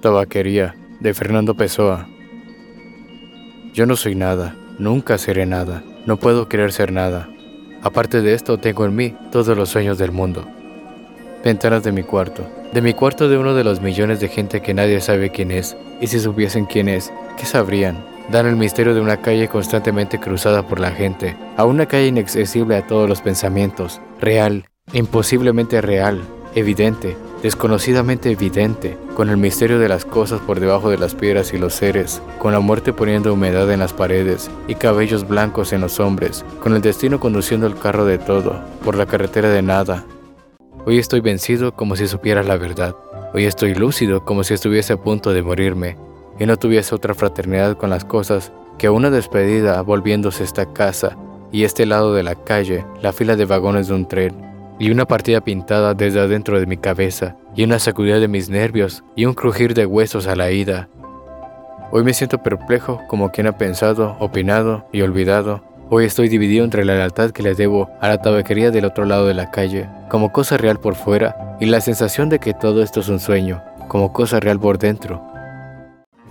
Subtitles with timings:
[0.00, 2.06] Tabaquería, de Fernando Pessoa.
[3.74, 7.28] Yo no soy nada, nunca seré nada, no puedo querer ser nada.
[7.82, 10.46] Aparte de esto, tengo en mí todos los sueños del mundo.
[11.44, 12.48] Ventanas de mi cuarto.
[12.72, 15.76] De mi cuarto de uno de los millones de gente que nadie sabe quién es.
[16.00, 18.04] Y si supiesen quién es, ¿qué sabrían?
[18.30, 22.76] Dan el misterio de una calle constantemente cruzada por la gente, a una calle inaccesible
[22.76, 26.20] a todos los pensamientos, real, imposiblemente real,
[26.54, 31.58] evidente, desconocidamente evidente, con el misterio de las cosas por debajo de las piedras y
[31.58, 36.00] los seres, con la muerte poniendo humedad en las paredes y cabellos blancos en los
[36.00, 40.04] hombres, con el destino conduciendo el carro de todo, por la carretera de nada.
[40.84, 42.96] Hoy estoy vencido como si supiera la verdad.
[43.34, 45.96] Hoy estoy lúcido como si estuviese a punto de morirme
[46.38, 51.16] y no tuviese otra fraternidad con las cosas que una despedida volviéndose esta casa
[51.52, 54.47] y este lado de la calle, la fila de vagones de un tren,
[54.78, 59.02] y una partida pintada desde adentro de mi cabeza, y una sacudida de mis nervios,
[59.16, 60.88] y un crujir de huesos a la ida.
[61.90, 65.62] Hoy me siento perplejo como quien ha pensado, opinado y olvidado.
[65.90, 69.26] Hoy estoy dividido entre la lealtad que le debo a la tabaquería del otro lado
[69.26, 73.00] de la calle, como cosa real por fuera, y la sensación de que todo esto
[73.00, 75.22] es un sueño, como cosa real por dentro.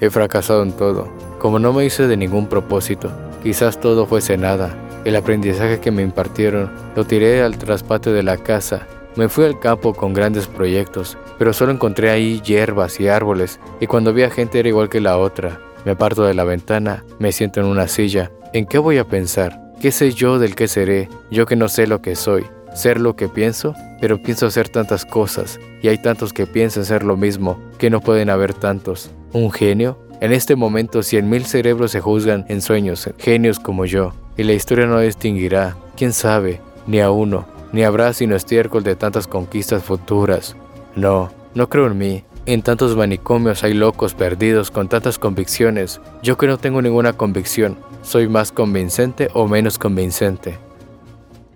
[0.00, 1.08] He fracasado en todo,
[1.40, 3.10] como no me hice de ningún propósito,
[3.42, 4.76] quizás todo fuese nada,
[5.08, 8.86] el aprendizaje que me impartieron lo tiré al traspate de la casa.
[9.16, 13.86] Me fui al campo con grandes proyectos, pero solo encontré ahí hierbas y árboles, y
[13.86, 15.60] cuando vi a gente era igual que la otra.
[15.86, 18.30] Me aparto de la ventana, me siento en una silla.
[18.52, 19.58] ¿En qué voy a pensar?
[19.80, 21.08] ¿Qué sé yo del qué seré?
[21.30, 22.44] Yo que no sé lo que soy.
[22.74, 27.02] Ser lo que pienso, pero pienso hacer tantas cosas, y hay tantos que piensan ser
[27.02, 29.10] lo mismo, que no pueden haber tantos.
[29.32, 29.98] ¿Un genio?
[30.20, 34.54] En este momento cien mil cerebros se juzgan en sueños, genios como yo, y la
[34.54, 39.82] historia no distinguirá, quién sabe, ni a uno, ni habrá sino estiércol de tantas conquistas
[39.82, 40.56] futuras.
[40.94, 42.24] No, no creo en mí.
[42.46, 46.00] En tantos manicomios hay locos perdidos con tantas convicciones.
[46.22, 50.56] Yo que no tengo ninguna convicción, ¿soy más convincente o menos convincente?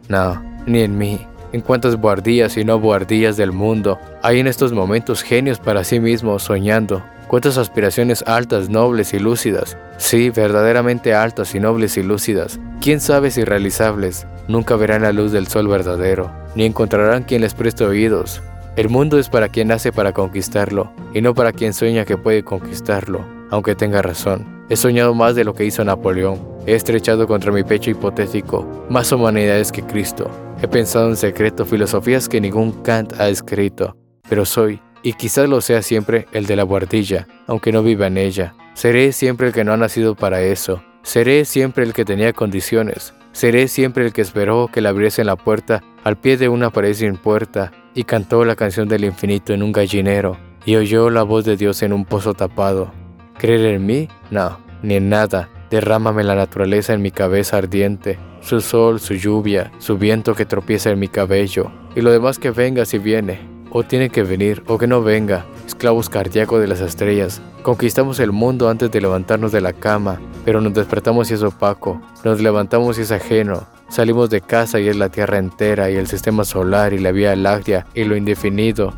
[0.08, 1.26] No, ni en mí.
[1.52, 6.00] En cuántas buhardillas y no buhardillas del mundo hay en estos momentos genios para sí
[6.00, 7.02] mismos soñando,
[7.32, 9.78] Cuántas aspiraciones altas, nobles y lúcidas.
[9.96, 12.60] Sí, verdaderamente altas y nobles y lúcidas.
[12.82, 14.26] Quién sabe si realizables.
[14.48, 18.42] Nunca verán la luz del sol verdadero, ni encontrarán quien les preste oídos.
[18.76, 22.44] El mundo es para quien nace para conquistarlo, y no para quien sueña que puede
[22.44, 24.66] conquistarlo, aunque tenga razón.
[24.68, 26.38] He soñado más de lo que hizo Napoleón.
[26.66, 30.30] He estrechado contra mi pecho hipotético más humanidades que Cristo.
[30.60, 33.96] He pensado en secreto filosofías que ningún Kant ha escrito.
[34.28, 38.18] Pero soy y quizás lo sea siempre el de la guardilla, aunque no viva en
[38.18, 38.54] ella.
[38.74, 40.82] Seré siempre el que no ha nacido para eso.
[41.02, 43.14] Seré siempre el que tenía condiciones.
[43.32, 46.94] Seré siempre el que esperó que le abriesen la puerta al pie de una pared
[46.94, 51.44] sin puerta y cantó la canción del infinito en un gallinero y oyó la voz
[51.44, 52.92] de Dios en un pozo tapado.
[53.38, 54.08] ¿Creer en mí?
[54.30, 55.48] No, ni en nada.
[55.70, 60.90] Derrámame la naturaleza en mi cabeza ardiente, su sol, su lluvia, su viento que tropieza
[60.90, 63.40] en mi cabello, y lo demás que venga si viene,
[63.72, 67.40] o tiene que venir o que no venga, esclavos cardíacos de las estrellas.
[67.62, 72.00] Conquistamos el mundo antes de levantarnos de la cama, pero nos despertamos y es opaco,
[72.24, 73.66] nos levantamos y es ajeno.
[73.88, 77.34] Salimos de casa y es la Tierra entera y el sistema solar y la Vía
[77.36, 78.94] Láctea y lo indefinido.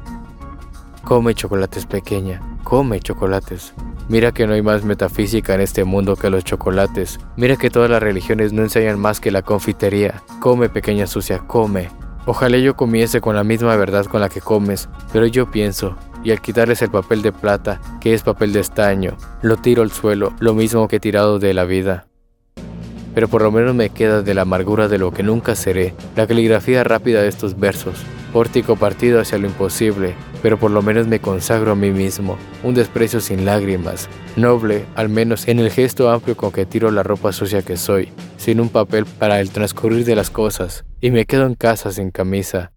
[1.05, 3.75] Come chocolates pequeña, come chocolates.
[4.09, 7.19] Mira que no hay más metafísica en este mundo que los chocolates.
[7.37, 10.23] Mira que todas las religiones no enseñan más que la confitería.
[10.41, 11.89] Come pequeña sucia, come.
[12.27, 16.31] Ojalá yo comiese con la misma verdad con la que comes, pero yo pienso, y
[16.31, 20.33] al quitarles el papel de plata, que es papel de estaño, lo tiro al suelo,
[20.39, 22.07] lo mismo que he tirado de la vida.
[23.15, 26.27] Pero por lo menos me queda de la amargura de lo que nunca seré, la
[26.27, 27.97] caligrafía rápida de estos versos,
[28.35, 30.13] pórtico partido hacia lo imposible,
[30.43, 35.09] pero por lo menos me consagro a mí mismo, un desprecio sin lágrimas, noble, al
[35.09, 38.71] menos en el gesto amplio con que tiro la ropa sucia que soy, sin un
[38.71, 42.73] papel para el transcurrir de las cosas, y me quedo en casa sin camisa.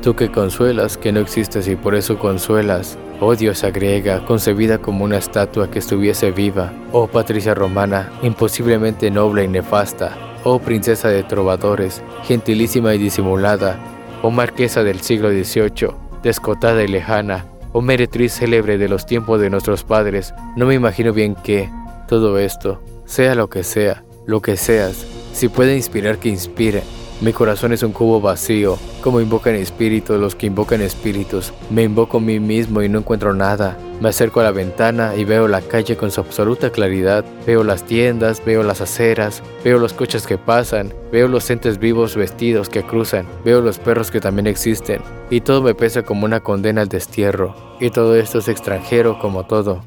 [0.00, 5.04] Tú que consuelas que no existes y por eso consuelas, oh diosa griega, concebida como
[5.04, 11.24] una estatua que estuviese viva, oh patricia romana, imposiblemente noble y nefasta, oh princesa de
[11.24, 13.95] trovadores, gentilísima y disimulada,
[14.26, 15.94] oh marquesa del siglo XVIII,
[16.24, 21.12] descotada y lejana, oh meretriz célebre de los tiempos de nuestros padres, no me imagino
[21.12, 21.70] bien que
[22.08, 26.82] todo esto, sea lo que sea, lo que seas, si puede inspirar que inspire,
[27.22, 31.52] mi corazón es un cubo vacío, como invocan espíritus los que invocan espíritus.
[31.70, 33.78] Me invoco a mí mismo y no encuentro nada.
[34.02, 37.24] Me acerco a la ventana y veo la calle con su absoluta claridad.
[37.46, 42.16] Veo las tiendas, veo las aceras, veo los coches que pasan, veo los entes vivos
[42.16, 45.00] vestidos que cruzan, veo los perros que también existen.
[45.30, 47.54] Y todo me pesa como una condena al destierro.
[47.80, 49.82] y todo esto es extranjero como todo.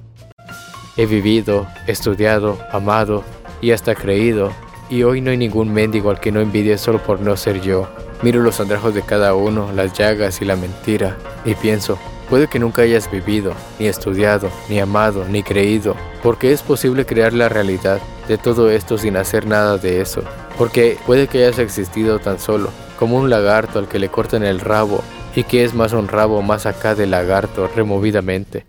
[0.97, 3.23] He vivido, estudiado, amado
[3.61, 4.51] y hasta creído,
[4.89, 7.87] y hoy no hay ningún mendigo al que no envidie solo por no ser yo.
[8.21, 11.97] Miro los andrajos de cada uno, las llagas y la mentira, y pienso,
[12.29, 17.33] puede que nunca hayas vivido, ni estudiado, ni amado, ni creído, porque es posible crear
[17.33, 20.21] la realidad de todo esto sin hacer nada de eso,
[20.57, 24.59] porque puede que hayas existido tan solo, como un lagarto al que le cortan el
[24.59, 25.01] rabo,
[25.35, 28.65] y que es más un rabo más acá del lagarto removidamente.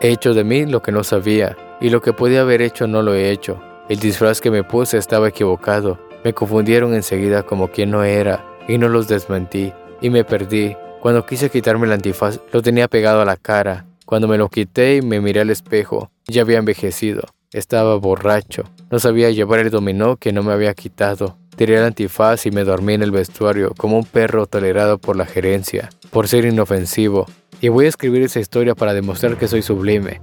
[0.00, 3.02] He hecho de mí lo que no sabía, y lo que podía haber hecho no
[3.02, 3.60] lo he hecho.
[3.88, 8.78] El disfraz que me puse estaba equivocado, me confundieron enseguida como quien no era, y
[8.78, 10.76] no los desmentí, y me perdí.
[11.00, 13.86] Cuando quise quitarme el antifaz, lo tenía pegado a la cara.
[14.04, 17.22] Cuando me lo quité y me miré al espejo, ya había envejecido.
[17.52, 18.64] Estaba borracho.
[18.90, 21.38] No sabía llevar el dominó que no me había quitado.
[21.54, 25.26] Tiré el antifaz y me dormí en el vestuario como un perro tolerado por la
[25.26, 27.26] gerencia, por ser inofensivo.
[27.60, 30.20] Y voy a escribir esa historia para demostrar que soy sublime,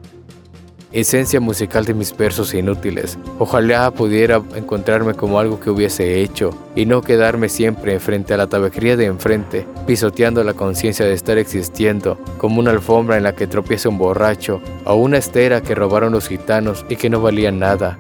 [0.94, 3.18] esencia musical de mis versos inútiles.
[3.40, 8.48] Ojalá pudiera encontrarme como algo que hubiese hecho y no quedarme siempre frente a la
[8.48, 13.48] tabaquería de enfrente, pisoteando la conciencia de estar existiendo, como una alfombra en la que
[13.48, 18.00] tropieza un borracho o una estera que robaron los gitanos y que no valía nada.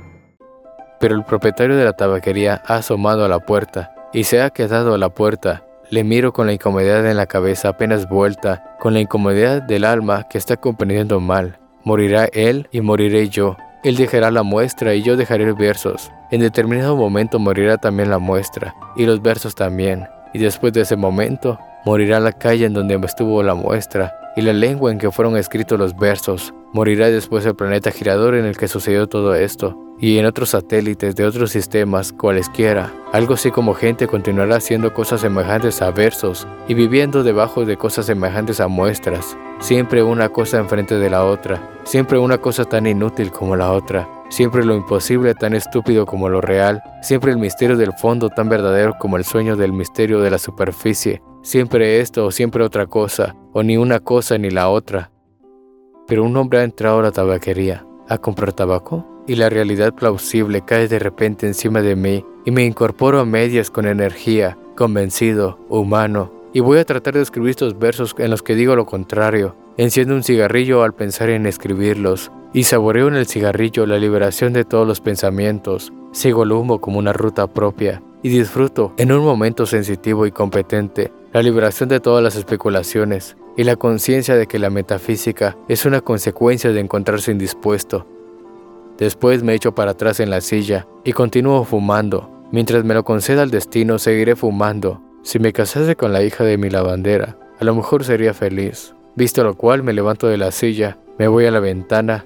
[0.99, 4.93] Pero el propietario de la tabaquería ha asomado a la puerta y se ha quedado
[4.93, 5.65] a la puerta.
[5.89, 10.27] Le miro con la incomodidad en la cabeza apenas vuelta, con la incomodidad del alma
[10.29, 11.59] que está comprendiendo mal.
[11.83, 13.57] Morirá él y moriré yo.
[13.83, 16.11] Él dejará la muestra y yo dejaré versos.
[16.31, 20.07] En determinado momento morirá también la muestra y los versos también.
[20.33, 24.53] Y después de ese momento morirá la calle en donde estuvo la muestra y la
[24.53, 26.53] lengua en que fueron escritos los versos.
[26.73, 31.15] Morirá después el planeta girador en el que sucedió todo esto y en otros satélites
[31.15, 32.91] de otros sistemas cualesquiera.
[33.11, 38.07] Algo así como gente continuará haciendo cosas semejantes a versos y viviendo debajo de cosas
[38.07, 39.37] semejantes a muestras.
[39.59, 44.09] Siempre una cosa enfrente de la otra, siempre una cosa tan inútil como la otra,
[44.29, 48.95] siempre lo imposible tan estúpido como lo real, siempre el misterio del fondo tan verdadero
[48.99, 53.61] como el sueño del misterio de la superficie, siempre esto o siempre otra cosa, o
[53.61, 55.11] ni una cosa ni la otra.
[56.07, 60.63] Pero un hombre ha entrado a la tabaquería, a comprar tabaco y la realidad plausible
[60.65, 66.31] cae de repente encima de mí y me incorporo a medias con energía, convencido, humano,
[66.53, 69.55] y voy a tratar de escribir estos versos en los que digo lo contrario.
[69.77, 74.65] Enciendo un cigarrillo al pensar en escribirlos y saboreo en el cigarrillo la liberación de
[74.65, 75.91] todos los pensamientos.
[76.11, 81.11] Sigo el humo como una ruta propia y disfruto, en un momento sensitivo y competente,
[81.33, 86.01] la liberación de todas las especulaciones y la conciencia de que la metafísica es una
[86.01, 88.07] consecuencia de encontrarse indispuesto
[88.97, 92.29] Después me echo para atrás en la silla y continúo fumando.
[92.51, 95.01] Mientras me lo conceda el destino, seguiré fumando.
[95.23, 98.93] Si me casase con la hija de mi lavandera, a lo mejor sería feliz.
[99.15, 102.25] Visto lo cual, me levanto de la silla, me voy a la ventana.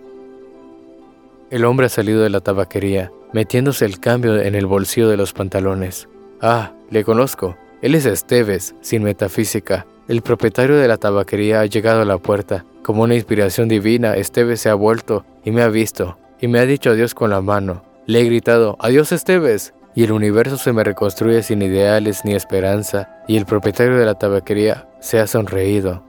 [1.50, 5.34] El hombre ha salido de la tabaquería, metiéndose el cambio en el bolsillo de los
[5.34, 6.08] pantalones.
[6.42, 7.58] Ah, le conozco.
[7.82, 9.86] Él es Esteves, sin metafísica.
[10.08, 12.66] El propietario de la tabaquería ha llegado a la puerta.
[12.84, 16.66] Como una inspiración divina, Esteves se ha vuelto y me ha visto y me ha
[16.66, 17.84] dicho adiós con la mano.
[18.06, 23.10] Le he gritado, adiós Esteves, y el universo se me reconstruye sin ideales ni esperanza,
[23.28, 26.04] y el propietario de la tabaquería se ha sonreído.